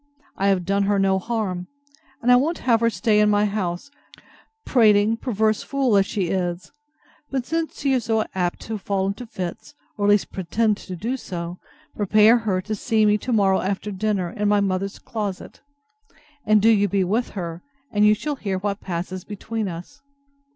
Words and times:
I 0.35 0.47
have 0.47 0.65
done 0.65 0.81
her 0.85 0.97
no 0.97 1.19
harm. 1.19 1.67
And 2.23 2.31
I 2.31 2.35
won't 2.35 2.57
have 2.65 2.79
her 2.79 2.89
stay 2.89 3.19
in 3.19 3.29
my 3.29 3.45
house; 3.45 3.91
prating, 4.65 5.15
perverse 5.17 5.61
fool, 5.61 5.95
as 5.95 6.07
she 6.07 6.29
is! 6.29 6.71
But 7.29 7.45
since 7.45 7.79
she 7.79 7.93
is 7.93 8.05
so 8.05 8.25
apt 8.33 8.61
to 8.61 8.79
fall 8.79 9.05
into 9.05 9.27
fits, 9.27 9.75
or 9.99 10.07
at 10.07 10.09
least 10.09 10.31
pretend 10.31 10.77
to 10.77 10.95
do 10.95 11.17
so, 11.17 11.59
prepare 11.95 12.39
her 12.39 12.61
to 12.61 12.73
see 12.73 13.05
me 13.05 13.19
to 13.19 13.31
morrow 13.31 13.61
after 13.61 13.91
dinner, 13.91 14.31
in 14.31 14.47
my 14.47 14.59
mother's 14.59 14.97
closet, 14.97 15.59
and 16.47 16.63
do 16.63 16.69
you 16.71 16.87
be 16.87 17.03
with 17.03 17.29
her, 17.37 17.61
and 17.91 18.03
you 18.03 18.15
shall 18.15 18.37
hear 18.37 18.57
what 18.57 18.81
passes 18.81 19.23
between 19.23 19.67
us. 19.67 20.01